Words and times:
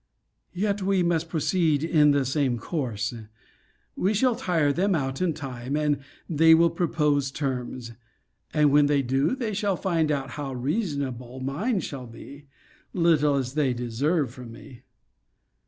Yet 0.55 0.81
we 0.81 1.03
must 1.03 1.29
proceed 1.29 1.83
in 1.83 2.09
the 2.09 2.25
same 2.25 2.57
course. 2.57 3.13
We 3.95 4.15
shall 4.15 4.35
tire 4.35 4.73
them 4.73 4.95
out 4.95 5.21
in 5.21 5.35
time, 5.35 5.77
and 5.77 5.99
they 6.27 6.55
will 6.55 6.71
propose 6.71 7.29
terms; 7.29 7.91
and 8.51 8.71
when 8.71 8.87
they 8.87 9.03
do, 9.03 9.35
they 9.35 9.53
shall 9.53 9.75
find 9.77 10.11
out 10.11 10.31
how 10.31 10.53
reasonable 10.55 11.39
mine 11.39 11.81
shall 11.81 12.07
be, 12.07 12.47
little 12.93 13.35
as 13.35 13.53
they 13.53 13.75
deserve 13.75 14.31
from 14.31 14.51
me. 14.53 14.81